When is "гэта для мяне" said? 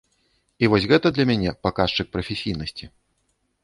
0.93-1.55